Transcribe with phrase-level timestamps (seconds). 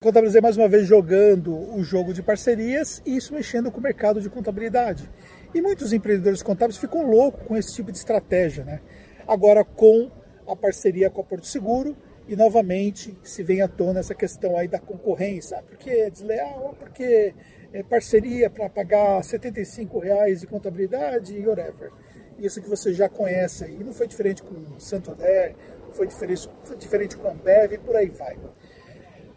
[0.00, 4.20] Contabilizei mais uma vez jogando o jogo de parcerias e isso mexendo com o mercado
[4.20, 5.10] de contabilidade.
[5.52, 8.80] E muitos empreendedores contábeis ficam loucos com esse tipo de estratégia, né?
[9.26, 10.08] Agora com
[10.46, 11.96] a parceria com a Porto Seguro
[12.28, 17.34] e novamente se vem à tona essa questão aí da concorrência, porque é desleal, porque
[17.72, 21.90] é parceria para pagar 75 reais de contabilidade e whatever.
[22.38, 23.82] Isso que você já conhece aí.
[23.82, 25.56] Não foi diferente com o Santander,
[25.90, 28.38] foi diferente, foi diferente com a Ambev e por aí vai.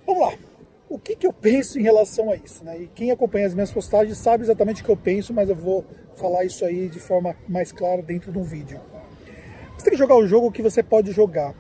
[0.06, 0.51] Vamos lá
[0.94, 2.64] o que, que eu penso em relação a isso.
[2.66, 2.82] Né?
[2.82, 5.86] E quem acompanha as minhas postagens sabe exatamente o que eu penso, mas eu vou
[6.16, 8.80] falar isso aí de forma mais clara dentro de um vídeo.
[9.78, 11.56] Você tem que jogar o jogo que você pode jogar.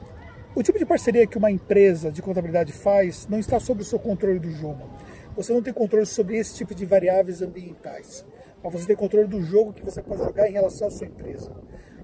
[0.53, 3.97] O tipo de parceria que uma empresa de contabilidade faz não está sob o seu
[3.97, 4.89] controle do jogo.
[5.35, 8.25] Você não tem controle sobre esse tipo de variáveis ambientais.
[8.61, 11.51] Mas você tem controle do jogo que você pode jogar em relação à sua empresa,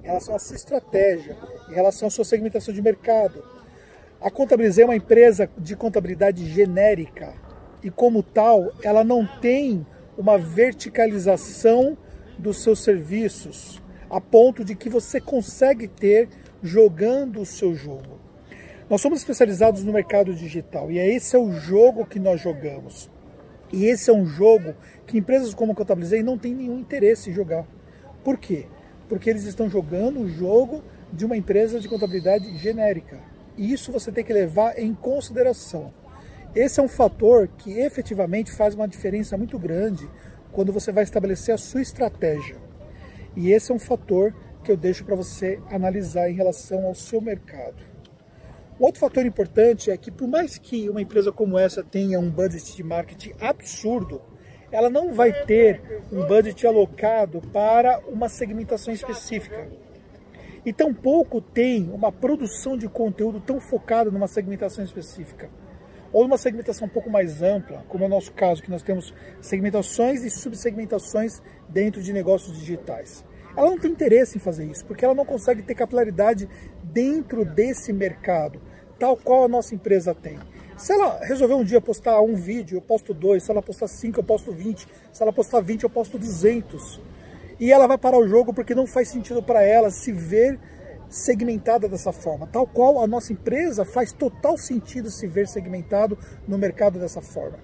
[0.02, 1.38] em relação à sua estratégia,
[1.70, 3.44] em relação à sua segmentação de mercado,
[4.22, 7.34] a Contabilizei é uma empresa de contabilidade genérica
[7.84, 9.86] e, como tal, ela não tem
[10.18, 11.96] uma verticalização
[12.38, 16.30] dos seus serviços a ponto de que você consegue ter
[16.64, 18.20] jogando o seu jogo.
[18.90, 23.10] Nós somos especializados no mercado digital e é esse é o jogo que nós jogamos.
[23.72, 24.74] E esse é um jogo
[25.06, 27.68] que empresas como Contabilizei não têm nenhum interesse em jogar.
[28.24, 28.66] Por quê?
[29.10, 30.82] Porque eles estão jogando o jogo
[31.12, 33.20] de uma empresa de contabilidade genérica.
[33.58, 35.92] E isso você tem que levar em consideração.
[36.56, 40.10] Esse é um fator que efetivamente faz uma diferença muito grande
[40.52, 42.56] quando você vai estabelecer a sua estratégia.
[43.36, 47.22] E esse é um fator que eu deixo para você analisar em relação ao seu
[47.22, 47.76] mercado.
[48.80, 52.76] Outro fator importante é que, por mais que uma empresa como essa tenha um budget
[52.76, 54.22] de marketing absurdo,
[54.72, 59.68] ela não vai ter um budget alocado para uma segmentação específica
[60.68, 65.50] e tampouco tem uma produção de conteúdo tão focada numa segmentação específica.
[66.12, 69.14] Ou numa segmentação um pouco mais ampla, como é o nosso caso, que nós temos
[69.40, 73.24] segmentações e subsegmentações dentro de negócios digitais.
[73.56, 76.50] Ela não tem interesse em fazer isso, porque ela não consegue ter capilaridade
[76.84, 78.62] dentro desse mercado,
[79.00, 80.38] tal qual a nossa empresa tem.
[80.76, 83.44] Se ela resolver um dia postar um vídeo, eu posto dois.
[83.44, 84.86] Se ela postar cinco, eu posto vinte.
[85.14, 87.00] Se ela postar vinte, eu posto duzentos
[87.60, 90.60] e ela vai parar o jogo porque não faz sentido para ela se ver
[91.10, 96.18] segmentada dessa forma, tal qual a nossa empresa faz total sentido se ver segmentado
[96.48, 97.60] no mercado dessa forma.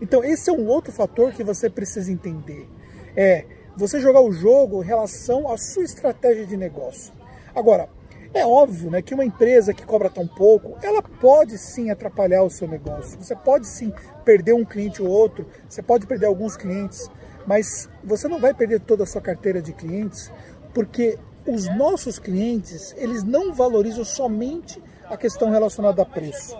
[0.00, 2.68] Então esse é um outro fator que você precisa entender.
[3.16, 3.44] É
[3.76, 7.12] você jogar o jogo em relação à sua estratégia de negócio.
[7.54, 7.88] Agora,
[8.34, 12.50] é óbvio né, que uma empresa que cobra tão pouco, ela pode sim atrapalhar o
[12.50, 13.18] seu negócio.
[13.20, 13.92] Você pode sim
[14.24, 17.08] perder um cliente ou outro, você pode perder alguns clientes,
[17.48, 20.30] mas você não vai perder toda a sua carteira de clientes,
[20.74, 26.54] porque os nossos clientes, eles não valorizam somente a questão relacionada a preço.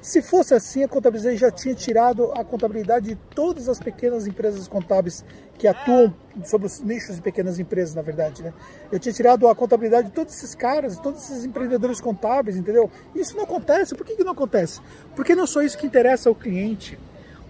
[0.00, 4.66] Se fosse assim, a Contabilizei já tinha tirado a contabilidade de todas as pequenas empresas
[4.66, 5.22] contábeis
[5.58, 8.42] que atuam sobre os nichos de pequenas empresas, na verdade.
[8.42, 8.54] Né?
[8.90, 12.90] Eu tinha tirado a contabilidade de todos esses caras, de todos esses empreendedores contábeis, entendeu?
[13.14, 13.94] Isso não acontece.
[13.94, 14.80] Por que, que não acontece?
[15.14, 16.98] Porque não é só isso que interessa ao cliente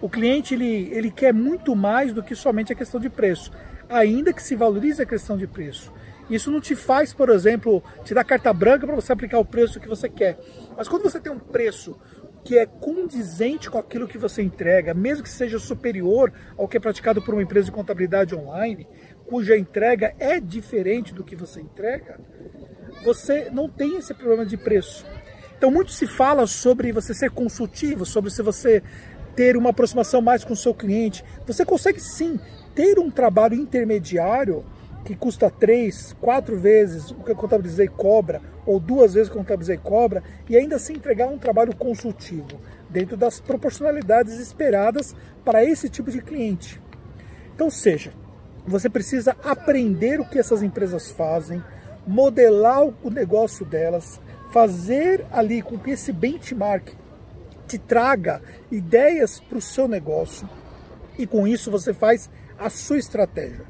[0.03, 3.53] o cliente ele, ele quer muito mais do que somente a questão de preço,
[3.89, 5.93] ainda que se valorize a questão de preço.
[6.29, 9.79] Isso não te faz, por exemplo, te dar carta branca para você aplicar o preço
[9.79, 10.39] que você quer.
[10.77, 11.97] Mas quando você tem um preço
[12.45, 16.81] que é condizente com aquilo que você entrega, mesmo que seja superior ao que é
[16.81, 18.89] praticado por uma empresa de contabilidade online,
[19.27, 22.19] cuja entrega é diferente do que você entrega,
[23.05, 25.07] você não tem esse problema de preço.
[25.57, 28.83] Então muito se fala sobre você ser consultivo, sobre se você
[29.34, 31.25] ter uma aproximação mais com o seu cliente.
[31.47, 32.38] Você consegue sim
[32.75, 34.65] ter um trabalho intermediário
[35.04, 39.38] que custa três, quatro vezes o que a Contabilizei cobra, ou duas vezes o que
[39.38, 45.64] a Contabilizei cobra, e ainda assim entregar um trabalho consultivo, dentro das proporcionalidades esperadas para
[45.64, 46.81] esse tipo de cliente.
[47.54, 48.12] Então, seja,
[48.66, 51.62] você precisa aprender o que essas empresas fazem,
[52.06, 54.20] modelar o negócio delas,
[54.53, 56.91] fazer ali com que esse benchmark
[57.72, 60.47] te traga ideias para o seu negócio
[61.19, 63.64] e com isso você faz a sua estratégia.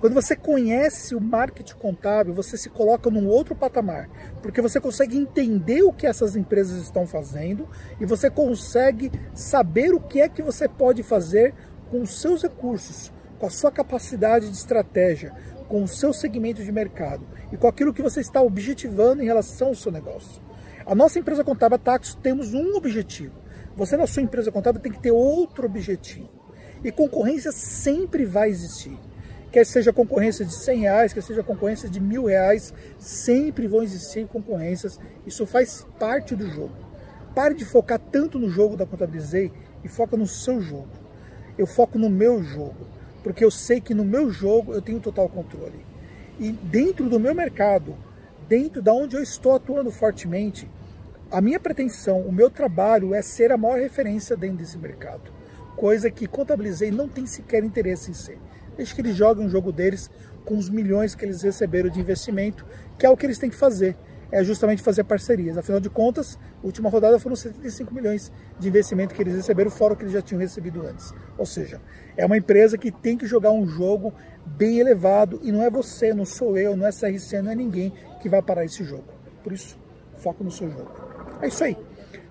[0.00, 4.06] Quando você conhece o marketing contábil, você se coloca num outro patamar,
[4.42, 7.66] porque você consegue entender o que essas empresas estão fazendo
[7.98, 11.54] e você consegue saber o que é que você pode fazer
[11.90, 15.34] com os seus recursos, com a sua capacidade de estratégia,
[15.68, 19.68] com o seu segmento de mercado e com aquilo que você está objetivando em relação
[19.68, 20.47] ao seu negócio.
[20.88, 23.34] A nossa empresa contábil Taxos temos um objetivo.
[23.76, 26.30] Você na sua empresa contábil tem que ter outro objetivo.
[26.82, 28.98] E concorrência sempre vai existir.
[29.52, 34.26] Quer seja concorrência de 100 reais, quer seja concorrência de mil reais, sempre vão existir
[34.28, 34.98] concorrências.
[35.26, 36.74] Isso faz parte do jogo.
[37.34, 39.52] Pare de focar tanto no jogo da Contabilizei
[39.84, 40.88] e foca no seu jogo.
[41.58, 42.86] Eu foco no meu jogo,
[43.22, 45.84] porque eu sei que no meu jogo eu tenho total controle.
[46.40, 47.94] E dentro do meu mercado,
[48.48, 50.66] dentro da onde eu estou atuando fortemente,
[51.30, 55.32] a minha pretensão, o meu trabalho é ser a maior referência dentro desse mercado.
[55.76, 58.38] Coisa que contabilizei não tem sequer interesse em ser.
[58.76, 60.10] Deixa que eles joguem o jogo deles
[60.44, 62.64] com os milhões que eles receberam de investimento,
[62.98, 63.96] que é o que eles têm que fazer
[64.30, 65.56] é justamente fazer parcerias.
[65.56, 69.94] Afinal de contas, a última rodada foram 75 milhões de investimento que eles receberam, fora
[69.94, 71.12] o que eles já tinham recebido antes.
[71.36, 71.80] Ou seja,
[72.16, 74.12] é uma empresa que tem que jogar um jogo
[74.44, 77.92] bem elevado e não é você, não sou eu, não é CRC, não é ninguém
[78.20, 79.04] que vai parar esse jogo.
[79.42, 79.78] Por isso,
[80.18, 81.17] foco no seu jogo.
[81.40, 81.76] É isso aí.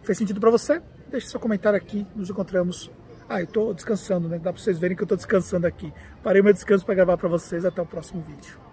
[0.03, 0.81] Fez sentido para você?
[1.09, 2.05] Deixe seu comentário aqui.
[2.15, 2.91] Nos encontramos.
[3.29, 4.37] Ah, eu tô descansando, né?
[4.37, 5.93] Dá para vocês verem que eu tô descansando aqui.
[6.23, 7.65] Parei meu descanso para gravar para vocês.
[7.65, 8.66] Até o próximo vídeo.